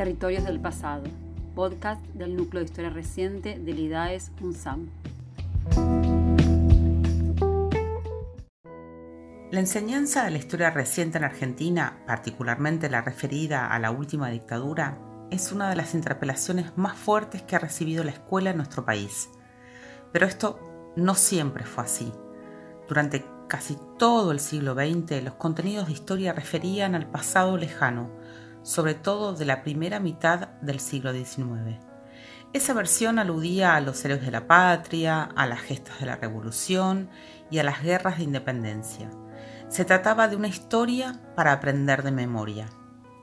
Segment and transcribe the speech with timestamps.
[0.00, 1.02] Territorios del Pasado,
[1.54, 4.88] podcast del Núcleo de Historia Reciente del IDAES UNSAM.
[9.50, 14.98] La enseñanza de la historia reciente en Argentina, particularmente la referida a la última dictadura,
[15.30, 19.28] es una de las interpelaciones más fuertes que ha recibido la escuela en nuestro país.
[20.14, 22.10] Pero esto no siempre fue así.
[22.88, 28.08] Durante casi todo el siglo XX, los contenidos de historia referían al pasado lejano,
[28.62, 31.78] sobre todo de la primera mitad del siglo XIX.
[32.52, 37.08] Esa versión aludía a los héroes de la patria, a las gestas de la revolución
[37.50, 39.08] y a las guerras de independencia.
[39.68, 42.66] Se trataba de una historia para aprender de memoria.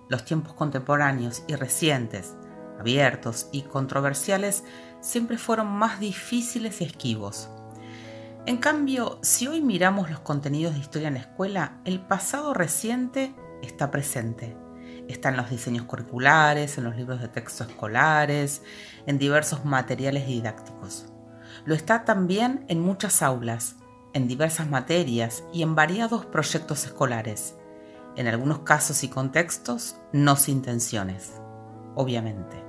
[0.08, 2.36] Los tiempos contemporáneos y recientes,
[2.80, 4.64] abiertos y controversiales,
[5.02, 7.50] siempre fueron más difíciles y esquivos.
[8.46, 13.36] En cambio, si hoy miramos los contenidos de historia en la escuela, el pasado reciente
[13.62, 14.56] está presente
[15.08, 18.62] Está en los diseños curriculares, en los libros de texto escolares,
[19.06, 21.06] en diversos materiales didácticos.
[21.66, 23.76] Lo está también en muchas aulas,
[24.14, 27.56] en diversas materias y en variados proyectos escolares.
[28.16, 31.34] En algunos casos y contextos, no sin tensiones,
[31.96, 32.64] obviamente.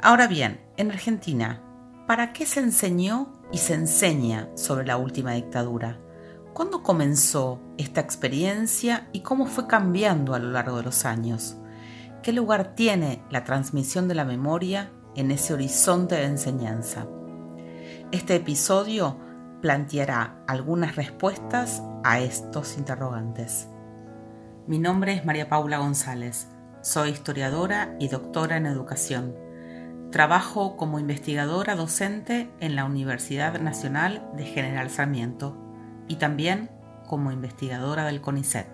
[0.00, 1.62] Ahora bien, en Argentina,
[2.06, 5.98] ¿para qué se enseñó y se enseña sobre la última dictadura?
[6.56, 11.58] ¿Cuándo comenzó esta experiencia y cómo fue cambiando a lo largo de los años?
[12.22, 17.06] ¿Qué lugar tiene la transmisión de la memoria en ese horizonte de enseñanza?
[18.10, 19.18] Este episodio
[19.60, 23.68] planteará algunas respuestas a estos interrogantes.
[24.66, 26.48] Mi nombre es María Paula González,
[26.80, 29.36] soy historiadora y doctora en educación.
[30.10, 35.65] Trabajo como investigadora docente en la Universidad Nacional de General Sarmiento
[36.08, 36.70] y también
[37.06, 38.66] como investigadora del CONICET.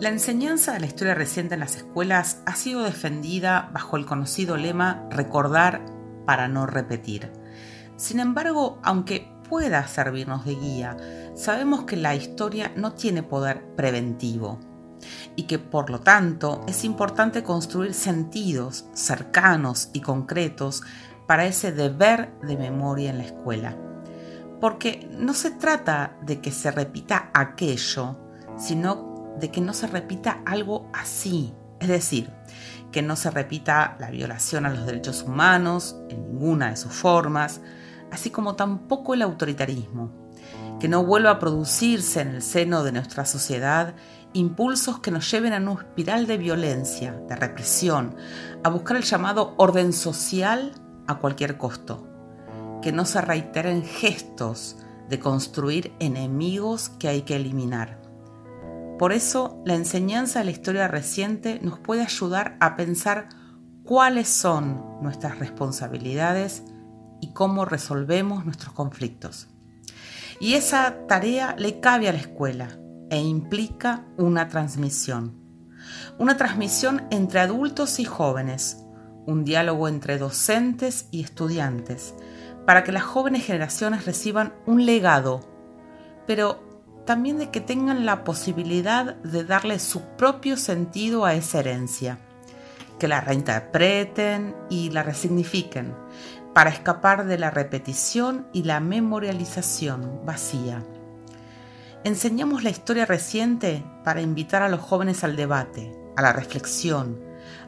[0.00, 4.56] La enseñanza de la historia reciente en las escuelas ha sido defendida bajo el conocido
[4.56, 5.84] lema recordar
[6.24, 7.32] para no repetir.
[7.96, 10.96] Sin embargo, aunque pueda servirnos de guía,
[11.34, 14.60] sabemos que la historia no tiene poder preventivo
[15.34, 20.82] y que por lo tanto es importante construir sentidos cercanos y concretos
[21.26, 23.76] para ese deber de memoria en la escuela
[24.60, 28.16] porque no se trata de que se repita aquello,
[28.56, 31.52] sino de que no se repita algo así.
[31.80, 32.30] Es decir,
[32.90, 37.60] que no se repita la violación a los derechos humanos en ninguna de sus formas,
[38.10, 40.10] así como tampoco el autoritarismo,
[40.80, 43.94] que no vuelva a producirse en el seno de nuestra sociedad
[44.34, 48.14] impulsos que nos lleven a una espiral de violencia, de represión,
[48.62, 50.72] a buscar el llamado orden social
[51.06, 52.08] a cualquier costo
[52.82, 54.76] que no se reiteren gestos
[55.08, 58.00] de construir enemigos que hay que eliminar.
[58.98, 63.28] Por eso, la enseñanza de la historia reciente nos puede ayudar a pensar
[63.84, 66.64] cuáles son nuestras responsabilidades
[67.20, 69.48] y cómo resolvemos nuestros conflictos.
[70.40, 72.68] Y esa tarea le cabe a la escuela
[73.10, 75.34] e implica una transmisión.
[76.18, 78.84] Una transmisión entre adultos y jóvenes,
[79.26, 82.14] un diálogo entre docentes y estudiantes,
[82.68, 85.40] para que las jóvenes generaciones reciban un legado,
[86.26, 86.62] pero
[87.06, 92.18] también de que tengan la posibilidad de darle su propio sentido a esa herencia,
[92.98, 95.94] que la reinterpreten y la resignifiquen,
[96.52, 100.82] para escapar de la repetición y la memorialización vacía.
[102.04, 107.18] Enseñamos la historia reciente para invitar a los jóvenes al debate, a la reflexión,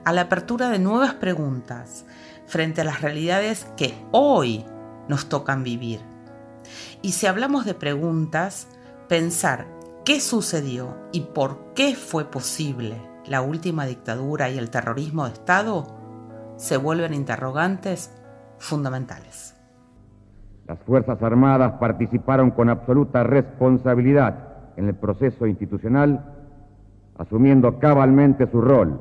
[0.04, 2.04] a la apertura de nuevas preguntas
[2.46, 4.66] frente a las realidades que hoy
[5.10, 6.00] nos tocan vivir.
[7.03, 8.69] Y si hablamos de preguntas,
[9.09, 9.66] pensar
[10.04, 12.94] qué sucedió y por qué fue posible
[13.26, 15.87] la última dictadura y el terrorismo de Estado
[16.56, 18.15] se vuelven interrogantes
[18.59, 19.56] fundamentales.
[20.66, 26.36] Las Fuerzas Armadas participaron con absoluta responsabilidad en el proceso institucional,
[27.18, 29.01] asumiendo cabalmente su rol,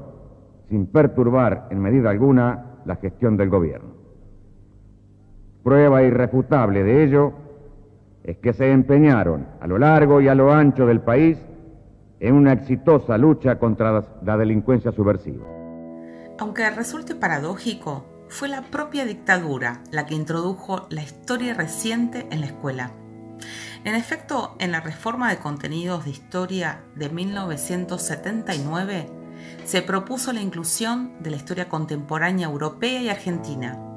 [0.70, 3.99] sin perturbar en medida alguna la gestión del gobierno.
[5.64, 7.34] Prueba irrefutable de ello
[8.24, 11.38] es que se empeñaron a lo largo y a lo ancho del país
[12.20, 15.46] en una exitosa lucha contra la delincuencia subversiva.
[16.38, 22.48] Aunque resulte paradójico, fue la propia dictadura la que introdujo la historia reciente en la
[22.48, 22.92] escuela.
[23.84, 29.08] En efecto, en la reforma de contenidos de historia de 1979
[29.64, 33.89] se propuso la inclusión de la historia contemporánea europea y argentina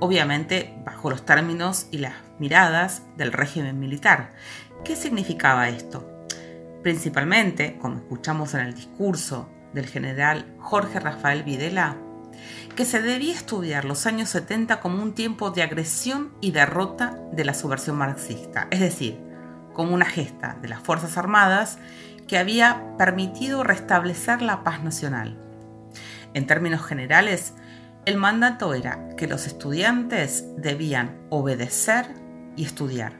[0.00, 4.32] obviamente bajo los términos y las miradas del régimen militar.
[4.84, 6.10] ¿Qué significaba esto?
[6.82, 11.96] Principalmente, como escuchamos en el discurso del general Jorge Rafael Videla
[12.76, 17.44] que se debía estudiar los años 70 como un tiempo de agresión y derrota de
[17.44, 19.20] la subversión marxista, es decir,
[19.72, 21.78] como una gesta de las Fuerzas Armadas
[22.26, 25.38] que había permitido restablecer la paz nacional.
[26.32, 27.54] En términos generales,
[28.06, 32.06] el mandato era que los estudiantes debían obedecer
[32.56, 33.14] y estudiar.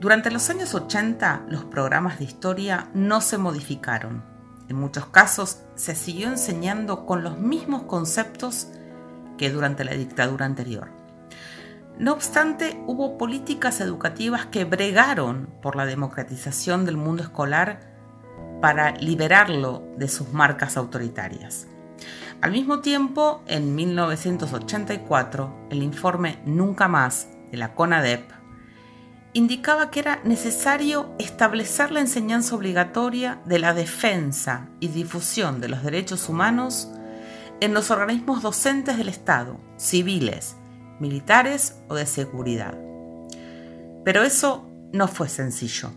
[0.00, 4.32] Durante los años 80 los programas de historia no se modificaron
[4.72, 8.68] en muchos casos se siguió enseñando con los mismos conceptos
[9.36, 10.88] que durante la dictadura anterior.
[11.98, 17.80] No obstante, hubo políticas educativas que bregaron por la democratización del mundo escolar
[18.62, 21.66] para liberarlo de sus marcas autoritarias.
[22.42, 28.32] Al mismo tiempo, en 1984, el informe Nunca más de la CONADEP
[29.32, 35.84] indicaba que era necesario establecer la enseñanza obligatoria de la defensa y difusión de los
[35.84, 36.88] derechos humanos
[37.60, 40.56] en los organismos docentes del Estado, civiles,
[40.98, 42.76] militares o de seguridad.
[44.04, 45.92] Pero eso no fue sencillo.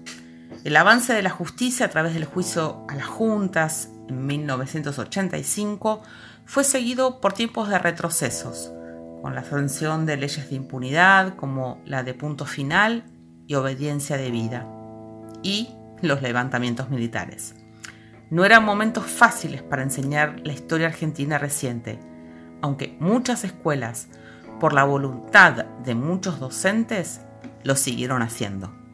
[0.64, 6.04] El avance de la justicia a través del juicio a las juntas en 1985
[6.46, 8.72] fue seguido por tiempos de retrocesos,
[9.22, 13.04] con la sanción de leyes de impunidad como la de punto final
[13.48, 14.68] y obediencia de vida,
[15.42, 15.70] y
[16.02, 17.56] los levantamientos militares.
[18.30, 22.00] No eran momentos fáciles para enseñar la historia argentina reciente,
[22.62, 24.08] aunque muchas escuelas,
[24.60, 27.22] por la voluntad de muchos docentes,
[27.64, 28.85] lo siguieron haciendo.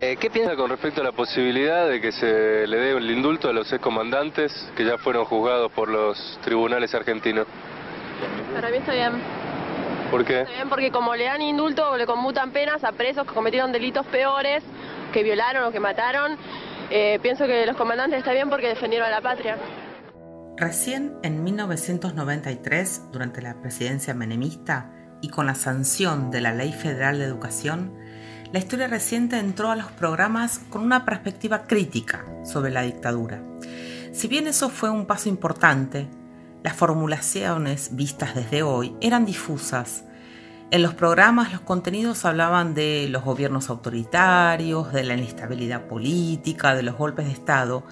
[0.00, 3.48] Eh, ¿Qué piensa con respecto a la posibilidad de que se le dé el indulto
[3.48, 7.46] a los excomandantes que ya fueron juzgados por los tribunales argentinos?
[8.54, 9.12] Para mí está bien.
[10.10, 10.46] ¿Por qué?
[10.68, 14.62] porque como le dan indulto o le conmutan penas a presos que cometieron delitos peores,
[15.12, 16.36] que violaron o que mataron,
[16.90, 19.56] eh, pienso que los comandantes está bien porque defendieron a la patria.
[20.56, 27.18] Recién en 1993, durante la presidencia menemista y con la sanción de la Ley Federal
[27.18, 27.96] de Educación,
[28.54, 33.42] la historia reciente entró a los programas con una perspectiva crítica sobre la dictadura.
[34.12, 36.06] Si bien eso fue un paso importante,
[36.62, 40.04] las formulaciones vistas desde hoy eran difusas.
[40.70, 46.84] En los programas los contenidos hablaban de los gobiernos autoritarios, de la inestabilidad política, de
[46.84, 47.82] los golpes de Estado,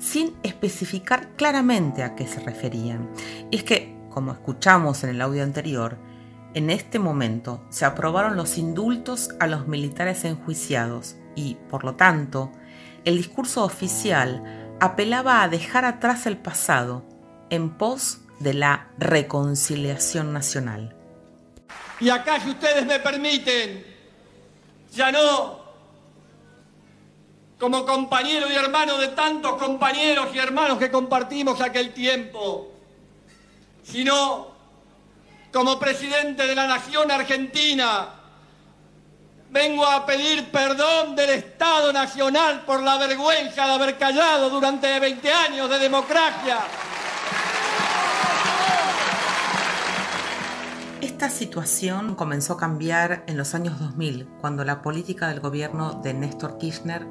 [0.00, 3.08] sin especificar claramente a qué se referían.
[3.52, 5.96] Y es que, como escuchamos en el audio anterior,
[6.54, 12.50] en este momento se aprobaron los indultos a los militares enjuiciados y, por lo tanto,
[13.04, 17.04] el discurso oficial apelaba a dejar atrás el pasado
[17.50, 20.94] en pos de la reconciliación nacional.
[22.00, 23.84] Y acá, si ustedes me permiten,
[24.92, 25.58] ya no
[27.58, 32.72] como compañero y hermano de tantos compañeros y hermanos que compartimos aquel tiempo,
[33.82, 34.57] sino
[35.58, 38.10] como presidente de la Nación Argentina,
[39.50, 45.32] vengo a pedir perdón del Estado Nacional por la vergüenza de haber callado durante 20
[45.32, 46.58] años de democracia.
[51.00, 56.14] Esta situación comenzó a cambiar en los años 2000, cuando la política del gobierno de
[56.14, 57.04] Néstor Kirchner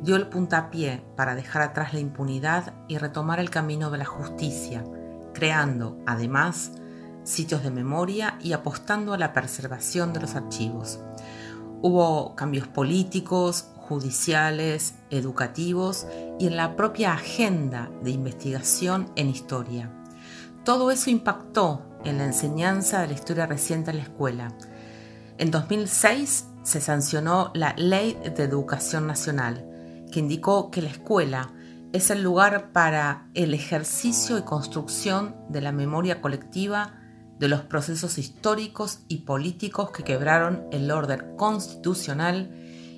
[0.00, 4.84] dio el puntapié para dejar atrás la impunidad y retomar el camino de la justicia,
[5.34, 6.70] creando, además,
[7.24, 11.00] sitios de memoria y apostando a la preservación de los archivos.
[11.82, 16.06] Hubo cambios políticos, judiciales, educativos
[16.38, 19.90] y en la propia agenda de investigación en historia.
[20.64, 24.54] Todo eso impactó en la enseñanza de la historia reciente en la escuela.
[25.38, 29.66] En 2006 se sancionó la Ley de Educación Nacional,
[30.12, 31.52] que indicó que la escuela
[31.92, 36.99] es el lugar para el ejercicio y construcción de la memoria colectiva
[37.40, 42.54] de los procesos históricos y políticos que quebraron el orden constitucional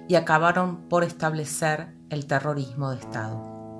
[0.08, 3.78] y acabaron por establecer el terrorismo de Estado.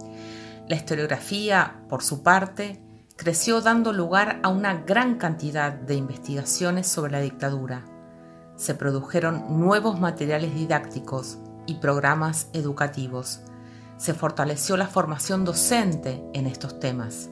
[0.68, 2.80] La historiografía, por su parte,
[3.16, 7.84] creció dando lugar a una gran cantidad de investigaciones sobre la dictadura.
[8.54, 13.40] Se produjeron nuevos materiales didácticos y programas educativos.
[13.96, 17.30] Se fortaleció la formación docente en estos temas.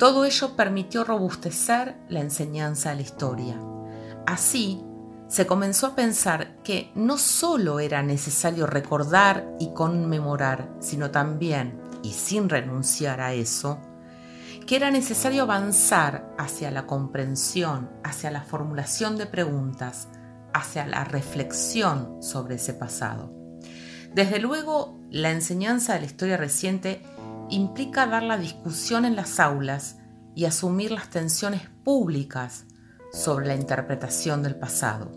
[0.00, 3.60] Todo ello permitió robustecer la enseñanza de la historia.
[4.26, 4.82] Así,
[5.28, 12.14] se comenzó a pensar que no solo era necesario recordar y conmemorar, sino también, y
[12.14, 13.78] sin renunciar a eso,
[14.66, 20.08] que era necesario avanzar hacia la comprensión, hacia la formulación de preguntas,
[20.54, 23.34] hacia la reflexión sobre ese pasado.
[24.14, 27.02] Desde luego, la enseñanza de la historia reciente
[27.50, 29.98] implica dar la discusión en las aulas
[30.34, 32.64] y asumir las tensiones públicas
[33.12, 35.10] sobre la interpretación del pasado.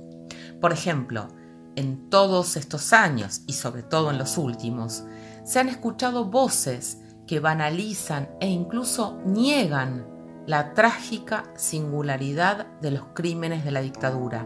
[0.60, 1.28] Por ejemplo,
[1.76, 5.04] en todos estos años y sobre todo en los últimos,
[5.44, 10.08] se han escuchado voces que banalizan e incluso niegan
[10.46, 14.46] la trágica singularidad de los crímenes de la dictadura.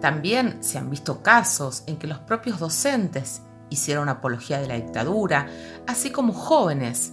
[0.00, 5.48] También se han visto casos en que los propios docentes hicieron apología de la dictadura,
[5.86, 7.12] así como jóvenes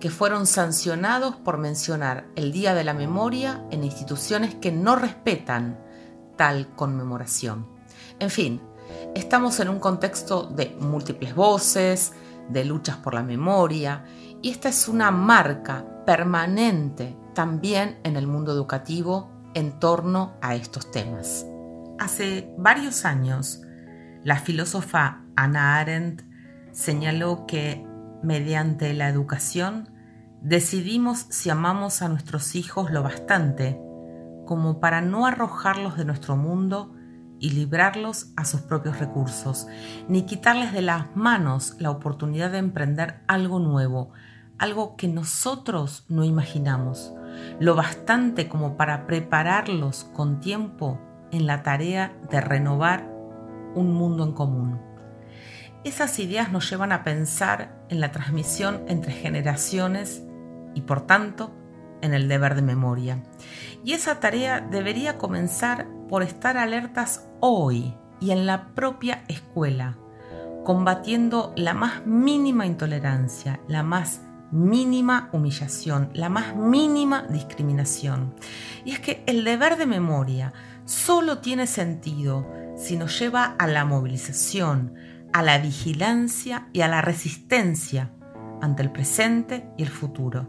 [0.00, 5.78] que fueron sancionados por mencionar el Día de la Memoria en instituciones que no respetan
[6.36, 7.66] tal conmemoración.
[8.18, 8.60] En fin,
[9.14, 12.12] estamos en un contexto de múltiples voces,
[12.48, 14.04] de luchas por la memoria,
[14.42, 20.90] y esta es una marca permanente también en el mundo educativo en torno a estos
[20.90, 21.46] temas.
[21.98, 23.62] Hace varios años,
[24.22, 26.22] la filósofa Anna Arendt
[26.72, 27.86] señaló que
[28.22, 29.88] mediante la educación
[30.40, 33.80] decidimos si amamos a nuestros hijos lo bastante
[34.46, 36.94] como para no arrojarlos de nuestro mundo
[37.38, 39.66] y librarlos a sus propios recursos,
[40.08, 44.10] ni quitarles de las manos la oportunidad de emprender algo nuevo,
[44.58, 47.12] algo que nosotros no imaginamos,
[47.58, 51.00] lo bastante como para prepararlos con tiempo
[51.32, 53.10] en la tarea de renovar
[53.74, 54.93] un mundo en común.
[55.84, 60.22] Esas ideas nos llevan a pensar en la transmisión entre generaciones
[60.74, 61.54] y por tanto
[62.00, 63.22] en el deber de memoria.
[63.84, 69.98] Y esa tarea debería comenzar por estar alertas hoy y en la propia escuela,
[70.64, 78.34] combatiendo la más mínima intolerancia, la más mínima humillación, la más mínima discriminación.
[78.86, 80.54] Y es que el deber de memoria
[80.86, 84.94] solo tiene sentido si nos lleva a la movilización,
[85.34, 88.12] a la vigilancia y a la resistencia
[88.62, 90.48] ante el presente y el futuro.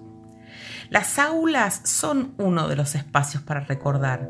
[0.89, 4.29] Las aulas son uno de los espacios para recordar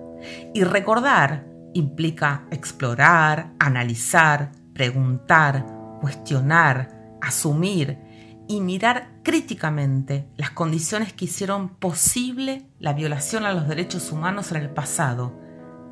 [0.53, 5.65] y recordar implica explorar, analizar, preguntar,
[5.99, 7.99] cuestionar, asumir
[8.47, 14.61] y mirar críticamente las condiciones que hicieron posible la violación a los derechos humanos en
[14.61, 15.37] el pasado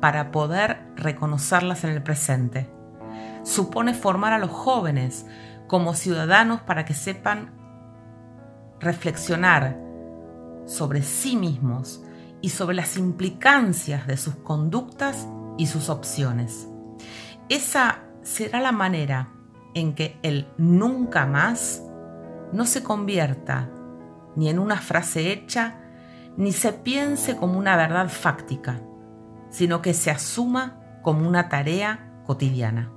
[0.00, 2.73] para poder reconocerlas en el presente.
[3.44, 5.26] Supone formar a los jóvenes
[5.66, 7.52] como ciudadanos para que sepan
[8.80, 9.78] reflexionar
[10.66, 12.02] sobre sí mismos
[12.40, 16.68] y sobre las implicancias de sus conductas y sus opciones.
[17.48, 19.28] Esa será la manera
[19.74, 21.82] en que el nunca más
[22.52, 23.68] no se convierta
[24.36, 25.80] ni en una frase hecha,
[26.36, 28.80] ni se piense como una verdad fáctica,
[29.50, 32.93] sino que se asuma como una tarea cotidiana.